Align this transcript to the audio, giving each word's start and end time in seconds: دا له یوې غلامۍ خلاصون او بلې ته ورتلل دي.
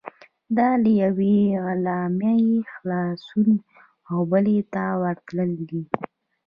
دا 0.57 0.69
له 0.83 0.89
یوې 1.01 1.35
غلامۍ 1.63 2.45
خلاصون 2.73 3.49
او 4.09 4.17
بلې 4.31 4.59
ته 4.73 4.83
ورتلل 5.01 5.51
دي. 5.69 5.81